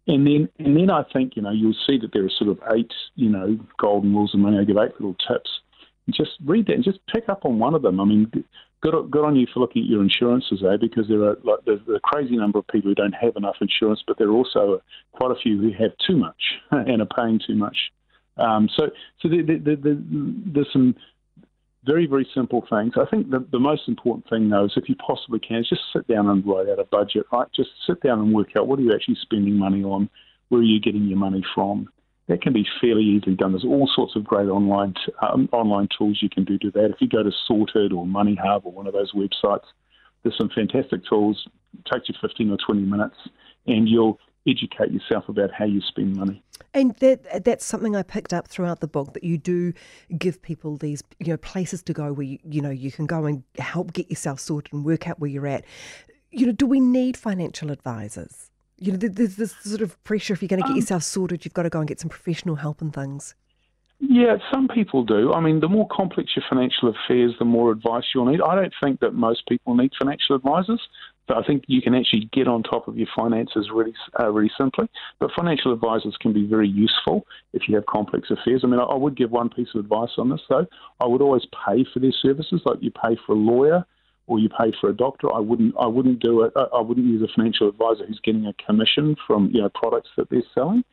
And 0.07 0.25
then, 0.25 0.49
and 0.59 0.75
then 0.75 0.89
I 0.89 1.03
think 1.13 1.35
you 1.35 1.41
know 1.41 1.51
you'll 1.51 1.75
see 1.85 1.97
that 1.99 2.11
there 2.13 2.25
are 2.25 2.29
sort 2.29 2.49
of 2.49 2.59
eight 2.75 2.91
you 3.15 3.29
know 3.29 3.57
golden 3.77 4.13
rules 4.13 4.33
of 4.33 4.39
money. 4.39 4.57
I 4.57 4.63
give 4.63 4.77
eight 4.77 4.93
little 4.93 5.15
tips. 5.27 5.49
Just 6.09 6.31
read 6.45 6.67
that 6.67 6.73
and 6.73 6.83
just 6.83 6.99
pick 7.13 7.29
up 7.29 7.45
on 7.45 7.59
one 7.59 7.73
of 7.75 7.81
them. 7.81 7.99
I 7.99 8.05
mean, 8.05 8.31
good, 8.83 9.09
good 9.09 9.25
on 9.25 9.35
you 9.35 9.47
for 9.53 9.61
looking 9.61 9.83
at 9.83 9.89
your 9.89 10.03
insurances, 10.03 10.61
eh? 10.63 10.77
Because 10.79 11.07
there 11.07 11.23
are 11.23 11.37
like 11.43 11.59
there's 11.65 11.79
a 11.87 11.99
crazy 12.01 12.35
number 12.35 12.59
of 12.59 12.67
people 12.67 12.91
who 12.91 12.95
don't 12.95 13.13
have 13.13 13.35
enough 13.35 13.55
insurance, 13.61 14.03
but 14.05 14.17
there 14.17 14.27
are 14.27 14.33
also 14.33 14.81
quite 15.13 15.31
a 15.31 15.35
few 15.35 15.59
who 15.59 15.71
have 15.71 15.91
too 16.05 16.17
much 16.17 16.41
and 16.71 17.01
are 17.01 17.07
paying 17.15 17.39
too 17.45 17.55
much. 17.55 17.77
Um, 18.37 18.67
so, 18.75 18.89
so 19.21 19.29
the, 19.29 19.41
the, 19.43 19.57
the, 19.57 19.75
the, 19.75 20.03
there's 20.53 20.67
some 20.73 20.95
very, 21.85 22.07
very 22.07 22.27
simple 22.33 22.65
things. 22.69 22.93
I 22.99 23.05
think 23.05 23.29
the, 23.29 23.45
the 23.51 23.59
most 23.59 23.87
important 23.87 24.27
thing, 24.29 24.49
though, 24.49 24.65
is 24.65 24.73
if 24.75 24.89
you 24.89 24.95
possibly 24.95 25.39
can, 25.39 25.57
is 25.57 25.69
just 25.69 25.81
sit 25.93 26.07
down 26.07 26.27
and 26.27 26.45
write 26.45 26.67
out 26.69 26.79
a 26.79 26.85
budget, 26.85 27.25
right? 27.31 27.47
Just 27.55 27.69
sit 27.85 28.01
down 28.01 28.19
and 28.19 28.33
work 28.33 28.49
out 28.57 28.67
what 28.67 28.79
are 28.79 28.81
you 28.81 28.93
actually 28.93 29.17
spending 29.21 29.55
money 29.55 29.83
on, 29.83 30.09
where 30.49 30.61
are 30.61 30.63
you 30.63 30.79
getting 30.79 31.07
your 31.07 31.17
money 31.17 31.43
from. 31.53 31.89
That 32.27 32.41
can 32.41 32.53
be 32.53 32.65
fairly 32.79 33.03
easily 33.03 33.35
done. 33.35 33.51
There's 33.51 33.65
all 33.65 33.89
sorts 33.93 34.15
of 34.15 34.23
great 34.23 34.47
online 34.47 34.93
t- 34.93 35.11
um, 35.21 35.49
online 35.51 35.89
tools 35.97 36.19
you 36.21 36.29
can 36.29 36.45
do 36.45 36.57
to 36.59 36.71
that. 36.71 36.91
If 36.91 37.01
you 37.01 37.09
go 37.09 37.21
to 37.21 37.31
Sorted 37.45 37.91
or 37.91 38.07
Money 38.07 38.37
Hub 38.41 38.65
or 38.65 38.71
one 38.71 38.87
of 38.87 38.93
those 38.93 39.11
websites, 39.11 39.65
there's 40.23 40.37
some 40.37 40.49
fantastic 40.55 41.01
tools. 41.07 41.47
It 41.77 41.85
takes 41.91 42.07
you 42.07 42.15
15 42.21 42.51
or 42.51 42.57
20 42.65 42.81
minutes, 42.81 43.17
and 43.67 43.89
you'll 43.89 44.19
educate 44.47 44.91
yourself 44.91 45.29
about 45.29 45.51
how 45.51 45.65
you 45.65 45.81
spend 45.81 46.15
money. 46.15 46.43
And 46.73 46.95
that 46.97 47.43
that's 47.45 47.65
something 47.65 47.95
I 47.95 48.03
picked 48.03 48.33
up 48.33 48.47
throughout 48.47 48.79
the 48.79 48.87
book 48.87 49.13
that 49.13 49.23
you 49.23 49.37
do 49.37 49.73
give 50.17 50.41
people 50.41 50.77
these 50.77 51.03
you 51.19 51.27
know 51.27 51.37
places 51.37 51.83
to 51.83 51.93
go 51.93 52.11
where 52.11 52.25
you, 52.25 52.39
you 52.43 52.61
know 52.61 52.69
you 52.69 52.91
can 52.91 53.05
go 53.05 53.25
and 53.25 53.43
help 53.57 53.93
get 53.93 54.09
yourself 54.09 54.39
sorted 54.39 54.73
and 54.73 54.83
work 54.83 55.07
out 55.07 55.19
where 55.19 55.29
you're 55.29 55.47
at. 55.47 55.65
You 56.31 56.47
know, 56.47 56.51
do 56.51 56.65
we 56.65 56.79
need 56.79 57.15
financial 57.15 57.69
advisors? 57.69 58.49
You 58.83 58.91
know, 58.91 58.97
there's 58.97 59.37
this 59.37 59.55
sort 59.63 59.81
of 59.81 59.91
pressure 60.03 60.33
if 60.33 60.41
you're 60.41 60.53
going 60.53 60.61
to 60.61 60.67
get 60.67 60.71
Um, 60.71 60.81
yourself 60.81 61.03
sorted, 61.03 61.45
you've 61.45 61.53
got 61.53 61.63
to 61.63 61.69
go 61.69 61.79
and 61.79 61.87
get 61.87 61.99
some 62.01 62.09
professional 62.09 62.55
help 62.55 62.81
and 62.81 62.93
things. 62.93 63.33
Yeah, 63.99 64.35
some 64.51 64.67
people 64.67 65.05
do. 65.05 65.31
I 65.33 65.39
mean, 65.39 65.61
the 65.61 65.69
more 65.69 65.87
complex 65.89 66.31
your 66.35 66.43
financial 66.49 66.89
affairs, 66.89 67.31
the 67.39 67.45
more 67.45 67.71
advice 67.71 68.03
you'll 68.13 68.25
need. 68.25 68.41
I 68.41 68.55
don't 68.55 68.73
think 68.83 68.99
that 68.99 69.13
most 69.13 69.47
people 69.47 69.75
need 69.75 69.91
financial 69.97 70.35
advisors. 70.35 70.81
But 71.25 71.37
I 71.37 71.43
think 71.47 71.63
you 71.67 71.81
can 71.81 71.95
actually 71.95 72.29
get 72.33 72.49
on 72.49 72.63
top 72.63 72.89
of 72.89 72.97
your 72.97 73.07
finances 73.15 73.69
really, 73.73 73.93
uh, 74.19 74.29
really 74.29 74.51
simply. 74.57 74.89
But 75.19 75.31
financial 75.33 75.71
advisors 75.71 76.17
can 76.19 76.33
be 76.33 76.45
very 76.45 76.67
useful 76.67 77.25
if 77.53 77.69
you 77.69 77.75
have 77.75 77.85
complex 77.85 78.29
affairs. 78.29 78.61
I 78.65 78.67
mean, 78.67 78.81
I, 78.81 78.83
I 78.83 78.95
would 78.95 79.15
give 79.15 79.31
one 79.31 79.49
piece 79.49 79.69
of 79.73 79.79
advice 79.79 80.09
on 80.17 80.29
this 80.29 80.41
though. 80.49 80.65
I 80.99 81.07
would 81.07 81.21
always 81.21 81.45
pay 81.65 81.85
for 81.93 81.99
their 82.01 82.11
services, 82.11 82.61
like 82.65 82.79
you 82.81 82.91
pay 82.91 83.17
for 83.25 83.31
a 83.31 83.39
lawyer 83.39 83.85
or 84.27 84.39
you 84.39 84.49
pay 84.49 84.73
for 84.79 84.89
a 84.89 84.95
doctor. 84.95 85.33
I 85.33 85.39
wouldn't, 85.39 85.75
I 85.79 85.87
wouldn't 85.87 86.19
do 86.19 86.43
it. 86.43 86.53
I 86.55 86.79
wouldn't 86.79 87.05
use 87.05 87.21
a 87.21 87.33
financial 87.33 87.69
advisor 87.69 88.05
who's 88.05 88.21
getting 88.23 88.45
a 88.45 88.53
commission 88.53 89.15
from 89.27 89.49
you 89.53 89.61
know 89.61 89.69
products 89.69 90.09
that 90.17 90.29
they're 90.29 90.43
selling. 90.53 90.83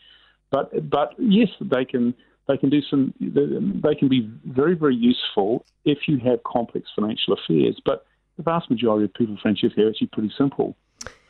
But, 0.51 0.91
but 0.91 1.15
yes, 1.19 1.49
they 1.61 1.85
can 1.85 2.15
they 2.49 2.57
can 2.57 2.71
do 2.71 2.81
some 2.83 3.15
they 3.21 3.95
can 3.95 4.09
be 4.09 4.29
very 4.45 4.75
very 4.75 4.97
useful 4.97 5.65
if 5.85 6.09
you 6.09 6.19
have 6.19 6.43
complex 6.43 6.89
financial 6.97 7.35
affairs 7.35 7.81
but 7.85 8.05
the 8.37 8.43
vast 8.43 8.69
majority 8.71 9.05
of 9.05 9.15
people 9.15 9.37
financial 9.41 9.69
affairs 9.69 9.87
are 9.87 9.91
actually 9.91 10.09
pretty 10.09 10.33
simple 10.37 10.75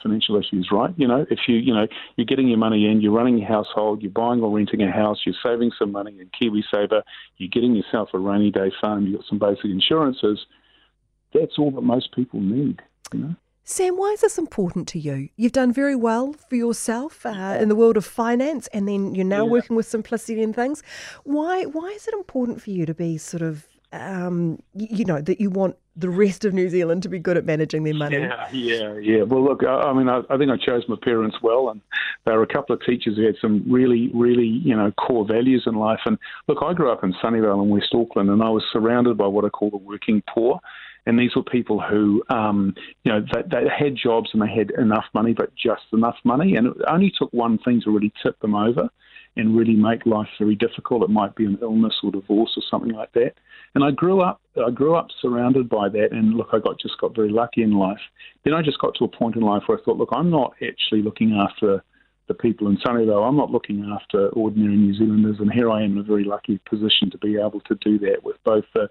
financial 0.02 0.36
issues, 0.36 0.68
right? 0.72 0.92
You 0.96 1.06
know, 1.06 1.26
if 1.30 1.40
you 1.46 1.56
you 1.56 1.74
know 1.74 1.86
you're 2.16 2.26
getting 2.26 2.48
your 2.48 2.58
money 2.58 2.86
in, 2.86 3.00
you're 3.00 3.12
running 3.12 3.38
your 3.38 3.48
household, 3.48 4.02
you're 4.02 4.10
buying 4.10 4.40
or 4.40 4.54
renting 4.54 4.82
a 4.82 4.90
house, 4.90 5.18
you're 5.24 5.34
saving 5.42 5.72
some 5.78 5.92
money 5.92 6.18
in 6.18 6.30
KiwiSaver, 6.40 7.02
you're 7.36 7.50
getting 7.50 7.74
yourself 7.74 8.10
a 8.14 8.18
rainy 8.18 8.50
day 8.50 8.72
fund, 8.80 9.08
you've 9.08 9.20
got 9.20 9.28
some 9.28 9.38
basic 9.38 9.66
insurances. 9.66 10.46
That's 11.32 11.58
all 11.58 11.70
that 11.72 11.82
most 11.82 12.14
people 12.14 12.40
need. 12.40 12.80
You 13.12 13.20
know. 13.20 13.34
Sam, 13.70 13.96
why 13.96 14.08
is 14.08 14.20
this 14.22 14.36
important 14.36 14.88
to 14.88 14.98
you? 14.98 15.28
You've 15.36 15.52
done 15.52 15.72
very 15.72 15.94
well 15.94 16.32
for 16.32 16.56
yourself 16.56 17.24
uh, 17.24 17.56
in 17.60 17.68
the 17.68 17.76
world 17.76 17.96
of 17.96 18.04
finance, 18.04 18.66
and 18.72 18.88
then 18.88 19.14
you're 19.14 19.24
now 19.24 19.44
yeah. 19.44 19.50
working 19.52 19.76
with 19.76 19.86
Simplicity 19.86 20.42
and 20.42 20.54
things. 20.54 20.82
Why? 21.22 21.64
Why 21.66 21.86
is 21.90 22.08
it 22.08 22.14
important 22.14 22.60
for 22.60 22.70
you 22.70 22.84
to 22.84 22.94
be 22.94 23.16
sort 23.16 23.42
of, 23.42 23.68
um, 23.92 24.58
you 24.74 25.04
know, 25.04 25.20
that 25.20 25.40
you 25.40 25.50
want 25.50 25.76
the 25.94 26.10
rest 26.10 26.44
of 26.44 26.52
New 26.52 26.68
Zealand 26.68 27.04
to 27.04 27.08
be 27.08 27.20
good 27.20 27.36
at 27.36 27.44
managing 27.44 27.84
their 27.84 27.94
money? 27.94 28.18
Yeah, 28.18 28.48
yeah, 28.50 28.94
yeah. 28.98 29.22
Well, 29.22 29.44
look, 29.44 29.62
I, 29.62 29.74
I 29.74 29.92
mean, 29.92 30.08
I, 30.08 30.22
I, 30.30 30.36
think 30.36 30.50
I 30.50 30.56
chose 30.56 30.82
my 30.88 30.96
parents 31.00 31.36
well, 31.40 31.68
and 31.68 31.80
they 32.26 32.32
were 32.32 32.42
a 32.42 32.52
couple 32.52 32.74
of 32.74 32.82
teachers 32.84 33.16
who 33.16 33.24
had 33.24 33.36
some 33.40 33.62
really, 33.70 34.10
really, 34.12 34.46
you 34.46 34.74
know, 34.74 34.90
core 34.92 35.24
values 35.24 35.62
in 35.66 35.76
life. 35.76 36.00
And 36.06 36.18
look, 36.48 36.58
I 36.60 36.72
grew 36.72 36.90
up 36.90 37.04
in 37.04 37.14
Sunnyvale 37.22 37.62
in 37.62 37.68
West 37.68 37.94
Auckland, 37.94 38.30
and 38.30 38.42
I 38.42 38.48
was 38.48 38.64
surrounded 38.72 39.16
by 39.16 39.28
what 39.28 39.44
I 39.44 39.48
call 39.48 39.70
the 39.70 39.76
working 39.76 40.24
poor. 40.34 40.60
And 41.06 41.18
these 41.18 41.34
were 41.34 41.42
people 41.42 41.80
who, 41.80 42.22
um, 42.28 42.74
you 43.04 43.12
know, 43.12 43.24
they, 43.50 43.68
had 43.68 43.96
jobs 43.96 44.30
and 44.32 44.42
they 44.42 44.52
had 44.52 44.70
enough 44.72 45.06
money, 45.14 45.32
but 45.32 45.54
just 45.54 45.82
enough 45.92 46.16
money. 46.24 46.56
And 46.56 46.68
it 46.68 46.76
only 46.88 47.12
took 47.16 47.32
one 47.32 47.58
thing 47.58 47.80
to 47.84 47.90
really 47.90 48.12
tip 48.22 48.38
them 48.40 48.54
over 48.54 48.88
and 49.36 49.56
really 49.56 49.74
make 49.74 50.06
life 50.06 50.28
very 50.38 50.56
difficult. 50.56 51.02
It 51.02 51.10
might 51.10 51.34
be 51.34 51.46
an 51.46 51.58
illness 51.62 51.94
or 52.02 52.10
divorce 52.10 52.52
or 52.56 52.62
something 52.70 52.92
like 52.92 53.12
that. 53.12 53.34
And 53.74 53.84
I 53.84 53.92
grew 53.92 54.20
up, 54.20 54.40
I 54.56 54.70
grew 54.70 54.96
up 54.96 55.08
surrounded 55.22 55.68
by 55.68 55.88
that. 55.88 56.08
And 56.10 56.34
look, 56.34 56.48
I 56.52 56.58
got 56.58 56.80
just 56.80 56.98
got 56.98 57.14
very 57.14 57.30
lucky 57.30 57.62
in 57.62 57.72
life. 57.72 58.00
Then 58.44 58.54
I 58.54 58.62
just 58.62 58.80
got 58.80 58.94
to 58.96 59.04
a 59.04 59.08
point 59.08 59.36
in 59.36 59.42
life 59.42 59.62
where 59.66 59.78
I 59.78 59.82
thought, 59.82 59.96
look, 59.96 60.10
I'm 60.12 60.30
not 60.30 60.54
actually 60.62 61.02
looking 61.02 61.32
after 61.32 61.82
the 62.30 62.34
people 62.34 62.68
in 62.68 62.76
Sunnyvale. 62.78 63.26
I'm 63.26 63.36
not 63.36 63.50
looking 63.50 63.84
after 63.92 64.28
ordinary 64.28 64.76
New 64.76 64.94
Zealanders, 64.94 65.40
and 65.40 65.52
here 65.52 65.68
I 65.68 65.82
am 65.82 65.92
in 65.92 65.98
a 65.98 66.02
very 66.04 66.22
lucky 66.22 66.60
position 66.68 67.10
to 67.10 67.18
be 67.18 67.36
able 67.36 67.60
to 67.62 67.74
do 67.80 67.98
that 67.98 68.22
with 68.22 68.36
both 68.44 68.64
the 68.72 68.88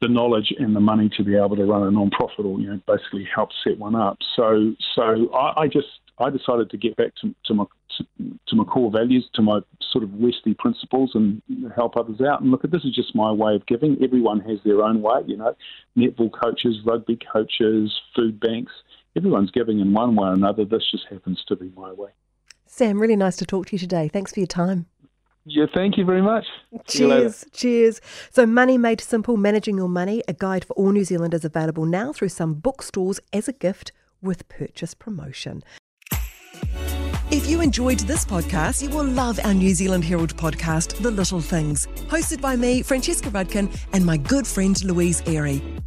the 0.00 0.08
knowledge 0.08 0.52
and 0.58 0.76
the 0.76 0.80
money 0.80 1.10
to 1.16 1.24
be 1.24 1.36
able 1.36 1.56
to 1.56 1.64
run 1.64 1.82
a 1.82 1.90
non-profit 1.90 2.44
or 2.44 2.60
you 2.60 2.70
know 2.70 2.80
basically 2.86 3.28
help 3.34 3.50
set 3.64 3.78
one 3.78 3.94
up. 3.94 4.18
So 4.36 4.74
so 4.94 5.32
I, 5.34 5.62
I 5.62 5.66
just 5.66 5.88
I 6.18 6.30
decided 6.30 6.70
to 6.70 6.76
get 6.76 6.96
back 6.96 7.14
to, 7.20 7.34
to 7.46 7.54
my 7.54 7.64
to, 7.96 8.04
to, 8.48 8.56
my 8.56 8.64
core 8.64 8.90
values, 8.90 9.28
to 9.34 9.42
my 9.42 9.60
sort 9.90 10.04
of 10.04 10.12
Westy 10.14 10.54
principles, 10.54 11.12
and 11.14 11.42
help 11.74 11.96
others 11.96 12.20
out. 12.20 12.42
And 12.42 12.50
look, 12.50 12.62
this 12.62 12.84
is 12.84 12.94
just 12.94 13.14
my 13.14 13.32
way 13.32 13.54
of 13.54 13.66
giving. 13.66 13.96
Everyone 14.02 14.40
has 14.40 14.58
their 14.64 14.82
own 14.82 15.00
way, 15.00 15.20
you 15.26 15.36
know. 15.36 15.54
Netball 15.96 16.30
coaches, 16.30 16.78
rugby 16.84 17.18
coaches, 17.32 17.92
food 18.14 18.38
banks. 18.40 18.72
Everyone's 19.16 19.50
giving 19.50 19.80
in 19.80 19.92
one 19.92 20.16
way 20.16 20.28
or 20.28 20.32
another. 20.34 20.64
This 20.64 20.88
just 20.90 21.06
happens 21.10 21.42
to 21.48 21.56
be 21.56 21.72
my 21.76 21.92
way. 21.92 22.10
Sam, 22.66 23.00
really 23.00 23.16
nice 23.16 23.36
to 23.36 23.46
talk 23.46 23.66
to 23.66 23.72
you 23.72 23.78
today. 23.78 24.08
Thanks 24.08 24.32
for 24.32 24.40
your 24.40 24.46
time. 24.46 24.86
Yeah, 25.50 25.64
thank 25.74 25.96
you 25.96 26.04
very 26.04 26.20
much. 26.20 26.44
Cheers, 26.86 27.46
cheers. 27.52 28.00
So, 28.30 28.44
Money 28.44 28.76
Made 28.76 29.00
Simple 29.00 29.38
Managing 29.38 29.78
Your 29.78 29.88
Money, 29.88 30.22
a 30.28 30.34
guide 30.34 30.64
for 30.64 30.74
all 30.74 30.92
New 30.92 31.04
Zealanders 31.04 31.44
available 31.44 31.86
now 31.86 32.12
through 32.12 32.28
some 32.28 32.54
bookstores 32.54 33.18
as 33.32 33.48
a 33.48 33.52
gift 33.54 33.92
with 34.20 34.46
purchase 34.48 34.92
promotion. 34.92 35.62
If 37.30 37.48
you 37.48 37.60
enjoyed 37.60 38.00
this 38.00 38.24
podcast, 38.24 38.82
you 38.82 38.90
will 38.90 39.04
love 39.04 39.38
our 39.44 39.54
New 39.54 39.74
Zealand 39.74 40.04
Herald 40.04 40.36
podcast, 40.36 41.00
The 41.02 41.10
Little 41.10 41.40
Things, 41.40 41.86
hosted 42.08 42.40
by 42.40 42.56
me, 42.56 42.82
Francesca 42.82 43.30
Rudkin, 43.30 43.74
and 43.92 44.04
my 44.04 44.16
good 44.16 44.46
friend 44.46 44.82
Louise 44.84 45.22
Airy. 45.26 45.62